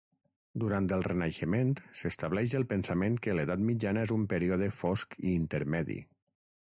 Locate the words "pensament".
2.71-3.19